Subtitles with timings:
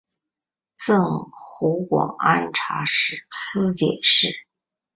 [0.77, 0.99] 赠
[1.31, 4.29] 湖广按察使司佥事。